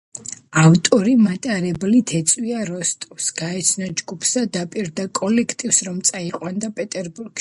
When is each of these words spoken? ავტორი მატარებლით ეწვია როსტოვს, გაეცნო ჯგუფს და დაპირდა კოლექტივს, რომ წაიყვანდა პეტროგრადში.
ავტორი 0.59 1.11
მატარებლით 1.25 2.13
ეწვია 2.19 2.63
როსტოვს, 2.69 3.27
გაეცნო 3.43 3.91
ჯგუფს 4.01 4.33
და 4.39 4.45
დაპირდა 4.57 5.07
კოლექტივს, 5.21 5.83
რომ 5.91 6.01
წაიყვანდა 6.11 6.73
პეტროგრადში. 6.81 7.29